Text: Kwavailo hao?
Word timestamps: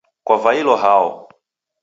Kwavailo 0.27 0.75
hao? 0.83 1.09